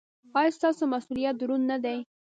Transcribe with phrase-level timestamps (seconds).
[0.39, 1.99] ایا ستاسو مسؤلیت دروند نه دی؟